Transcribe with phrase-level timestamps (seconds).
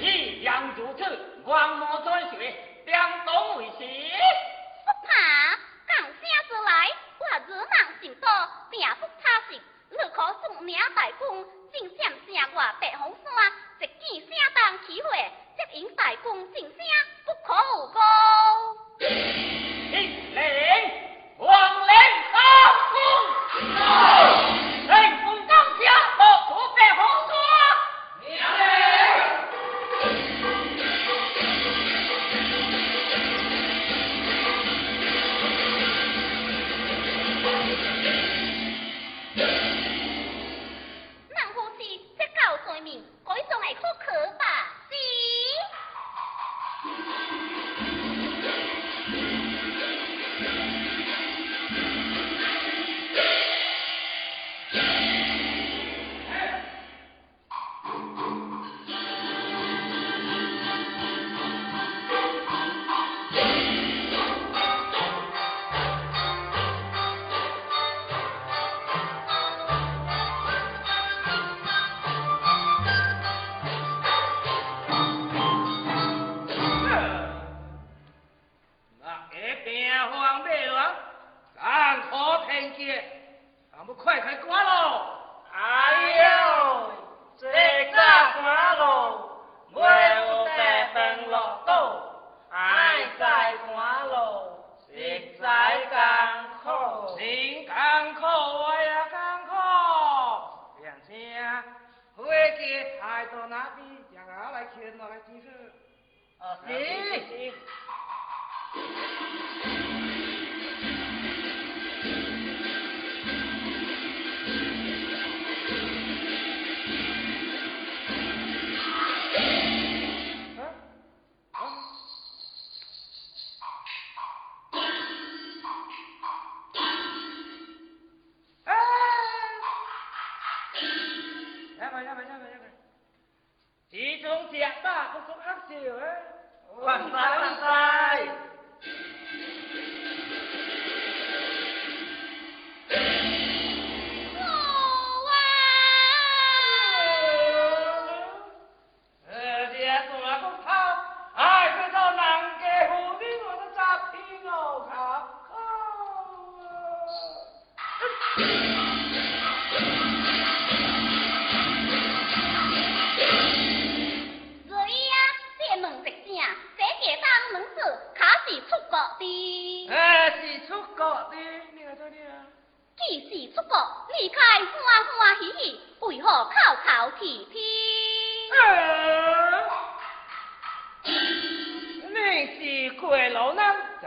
[0.00, 2.54] 一样如此，万莫在学。
[2.86, 3.72] 两党为师，
[4.84, 5.08] 不怕。
[5.88, 6.14] 讲声
[6.48, 6.70] 自来，
[7.18, 8.28] 我自难心多，
[8.70, 9.54] 定不怕死。
[9.90, 11.18] 你可算名大军，
[11.72, 13.28] 进声声我白虎山，
[13.80, 14.56] 一见声东
[14.86, 15.08] 起火，
[15.56, 16.76] 接应大军进声，
[17.24, 17.98] 不可有误。
[19.00, 19.94] 一
[20.34, 20.40] 零，
[21.38, 21.48] 王
[21.86, 21.92] 林
[22.32, 22.36] 当
[22.90, 24.35] 呼。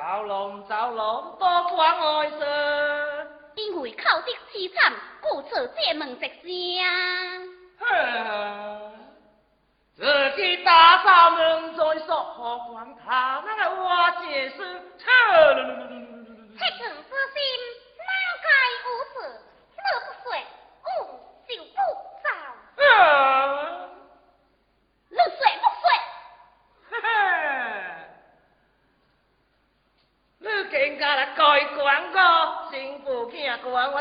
[0.09, 0.23] Chào
[1.37, 2.35] 多管外事
[3.95, 4.19] chào
[4.51, 4.91] 凄惨，
[5.21, 6.81] 故此借问石生。
[7.77, 7.85] 呵，
[9.95, 10.01] 自
[10.35, 14.81] 己打扫门，再说何管他那个瓦解声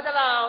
[0.01, 0.48] 大家好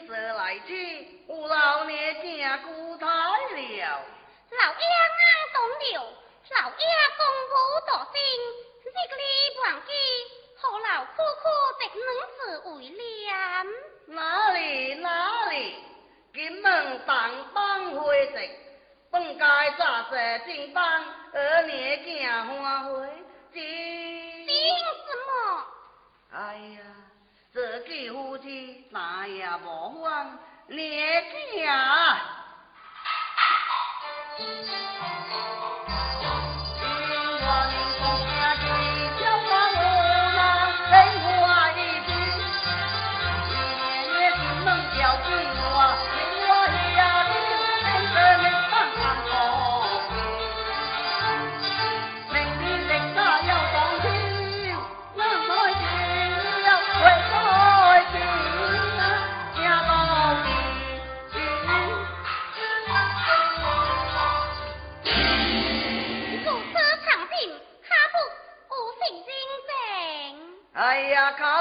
[0.00, 2.24] Sợ 来听，有老年正
[2.62, 4.02] 孤单了。
[4.50, 4.72] 老 nê 懂了，老爷功 thái liều.
[4.72, 6.04] Lão yang ngang tôn liều,
[6.50, 7.32] lão yang tôn
[23.52, 24.46] 金。
[24.46, 24.50] 金
[25.06, 25.30] 什么
[26.30, 26.80] 哎呀
[27.52, 30.38] 自己夫妻哪也无妨，
[30.68, 31.66] 你听。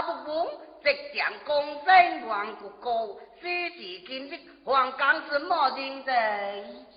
[0.01, 0.47] 不管
[0.83, 0.85] 职
[1.15, 3.75] 场公正，远国够诗词。
[4.07, 4.31] 今日
[4.65, 5.69] 还讲什么？
[5.77, 6.13] 人情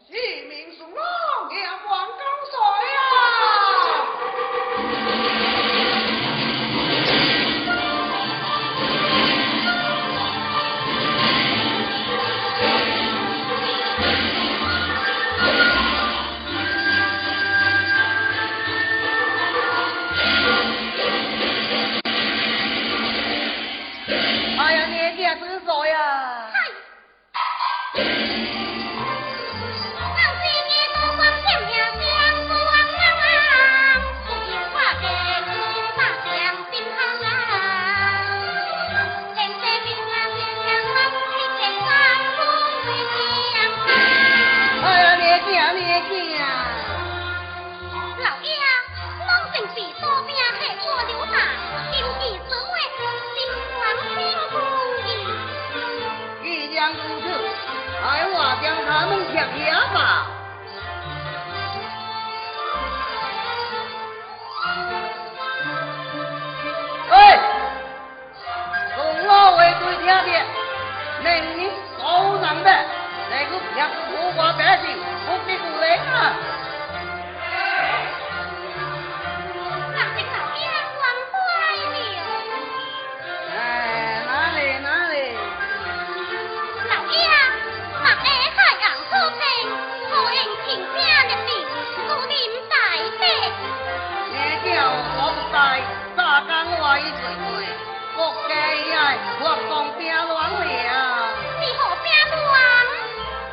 [0.09, 0.12] 世
[0.49, 0.95] 民，是拢
[1.51, 2.57] 行还讲谁
[2.97, 3.05] 啊？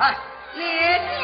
[0.02, 0.18] 哎，
[0.56, 1.21] 你。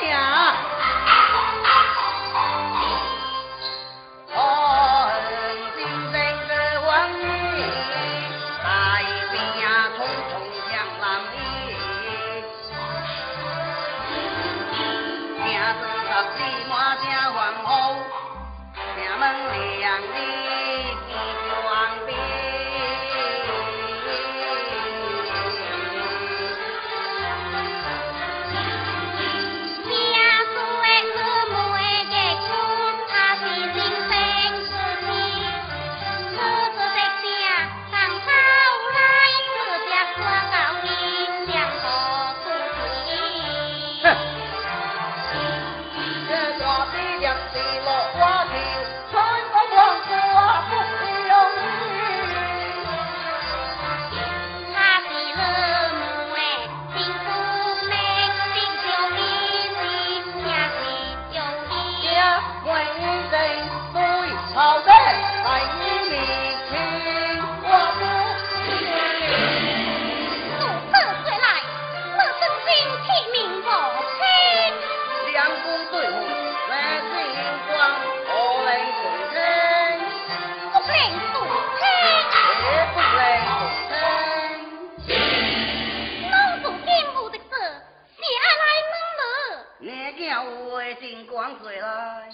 [90.87, 92.29] 来。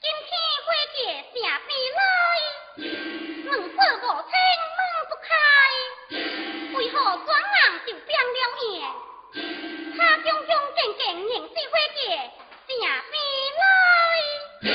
[0.00, 0.32] 今天
[0.64, 0.98] 花姐
[1.34, 2.00] 下边来，
[3.44, 4.32] 门锁无清
[4.74, 4.80] 门
[5.10, 5.28] 不开，
[6.74, 8.36] 为何转眼就变了
[8.80, 8.82] 样？
[9.98, 12.00] 他炯炯静静认识花姐
[12.66, 12.72] 下
[13.10, 13.14] 边
[13.60, 14.72] 来，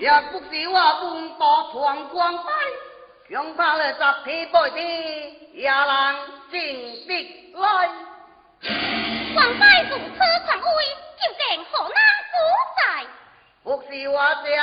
[0.00, 1.04] 也不是我本
[1.38, 1.42] 多
[1.72, 2.50] 闯光败，
[3.28, 4.76] 恐怕了十天八天
[5.54, 6.18] 也能
[6.50, 7.10] 进得
[7.60, 7.64] 来。
[9.36, 10.84] 王拜如此狂威，
[11.20, 12.34] 究竟何能负
[12.76, 12.80] 载？
[13.62, 14.62] 不是我这大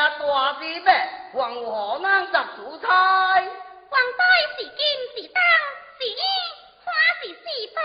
[0.60, 0.90] 师伯，
[1.32, 2.88] 还何人执主宰？
[2.90, 4.22] 王拜
[4.58, 4.80] 是金
[5.16, 5.38] 是当
[6.00, 6.02] 是，
[6.84, 6.86] 花
[7.22, 7.78] 是四方。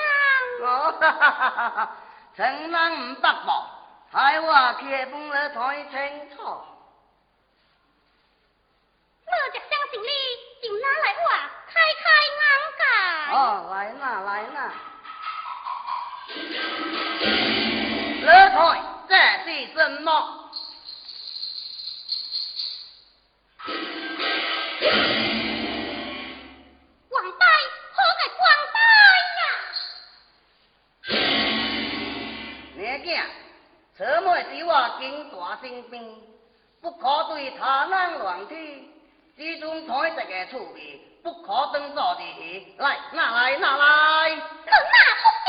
[0.60, 0.66] 哦，
[0.98, 1.78] 哈哈哈哈哈！
[2.34, 3.48] 承认不薄，
[4.10, 4.48] 害我
[4.80, 6.42] 却本了太清楚。
[9.26, 10.08] 我就相信你，
[10.62, 11.28] 就拿来我
[11.66, 11.70] 开
[12.02, 12.40] 开眼
[12.78, 12.82] 界。
[13.34, 13.36] 哦，
[13.70, 14.72] 来呐来呐！
[18.22, 19.14] 乐台，这
[19.44, 20.10] 是什么？
[27.10, 27.46] 王拜，
[27.94, 28.78] 好个王拜
[29.38, 29.40] 呀！
[32.76, 33.08] 你囝，
[33.96, 34.70] 此妹是我
[35.00, 35.96] 经大生病，
[36.82, 38.54] 不可对他人乱体，
[39.36, 42.74] 只准台这个处理，不可当做的去。
[42.76, 44.28] 来，拿来拿来！
[44.28, 45.48] 论那目的，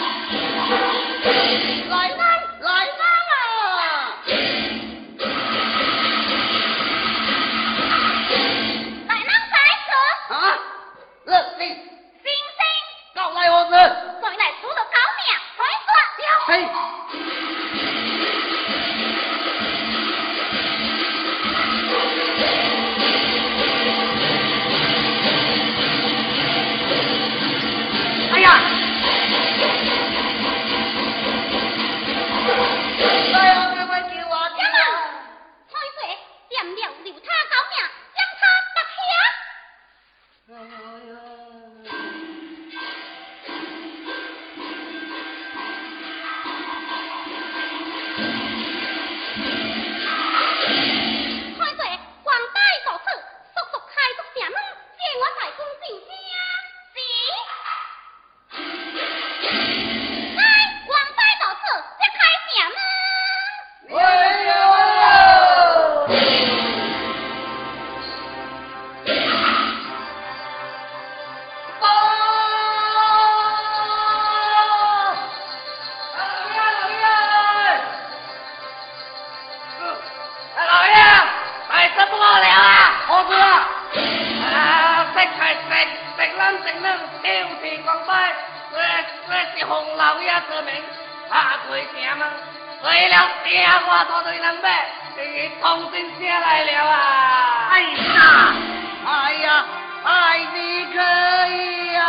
[89.61, 90.73] 這是洪老爷子命，
[91.29, 92.27] 下對城門，
[92.83, 94.71] 為了爹我拖對人咩，
[95.17, 97.67] 你通知下來了啊！
[97.69, 98.53] 哎呀！
[99.05, 99.65] 哎呀！
[100.03, 100.99] 哎，你可
[101.53, 102.01] 以呀！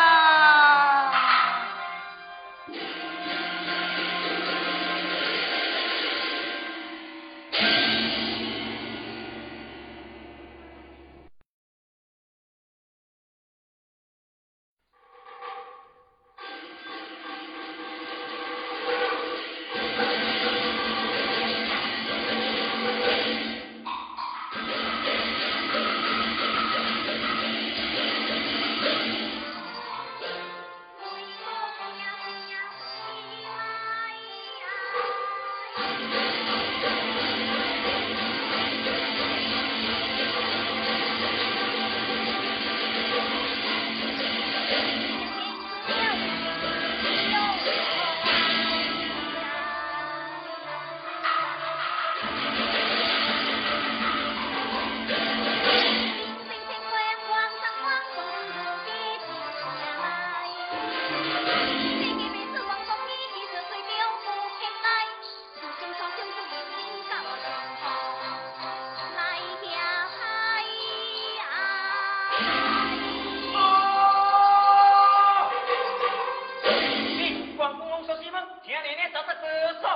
[79.83, 79.89] 哎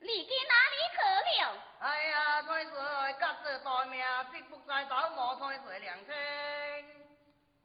[0.00, 0.96] 你给哪里去
[1.42, 1.42] 了？
[1.78, 2.72] 哎呀，太岁
[3.20, 5.36] 各自待命，必不在找我。
[5.36, 6.12] 太水两亲。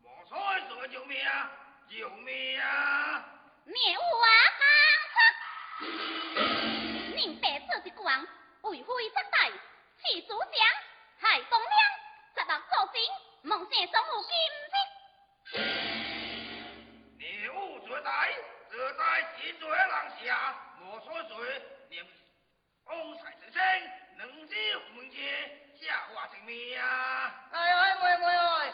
[0.03, 0.31] 莫彩
[0.67, 1.51] 水救命啊！
[1.89, 3.25] 救命啊！
[3.65, 4.29] 灭武啊！
[4.59, 4.65] 放
[5.13, 5.85] 出！
[7.15, 8.27] 明白这一光，
[8.61, 9.51] 为非则歹，
[10.03, 10.49] 弃主将，
[11.19, 11.71] 害东娘，
[12.35, 12.99] 十六做贼，
[13.41, 14.29] 梦见总有金
[14.69, 14.73] 子。
[17.17, 18.31] 灭武绝歹！
[18.69, 22.05] 这在天罪人下，莫说罪，连
[22.85, 23.61] 风采之身，
[24.17, 27.49] 能知红劫，下化成命啊！
[27.51, 28.73] 哎哎，妹妹哎，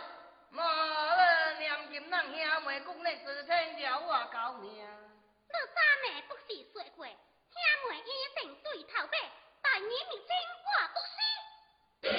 [0.49, 4.71] 妈了，念金人兄妹国内之天叫我救命。
[4.73, 9.17] 你三妹不是说过，兄妹一定对头白，
[9.61, 10.27] 百年明星
[10.65, 12.09] 我不死。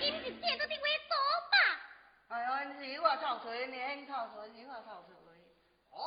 [0.00, 1.14] 今日借到的话多
[1.52, 1.54] 吧？
[2.28, 5.16] 哎哎，是我操水，年操水，是我操水。
[5.96, 6.02] 哦。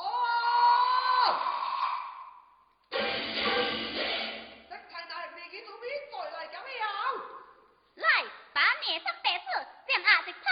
[8.80, 9.44] 灭杀白子，
[9.86, 10.50] 将阿直他。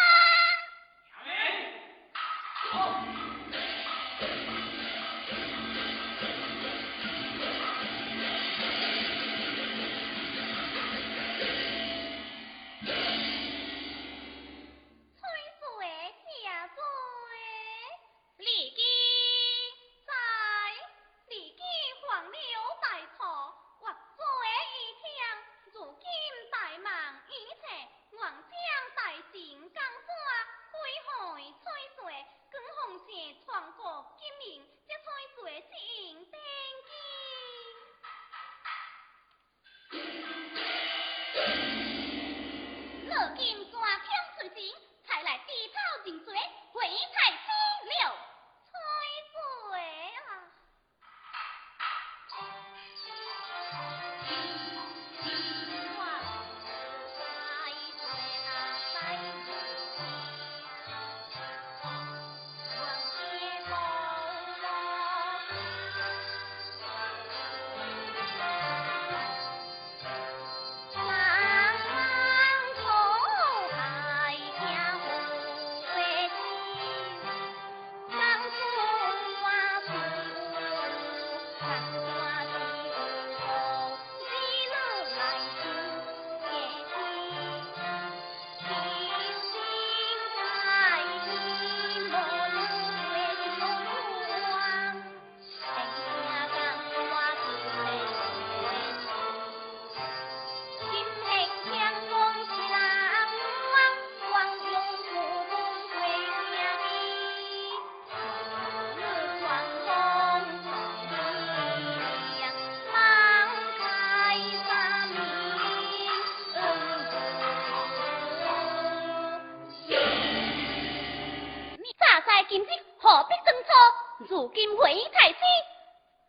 [124.38, 125.36] 如今回太师，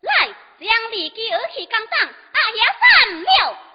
[0.00, 3.69] 来将李姬儿去江上，阿爷斩了。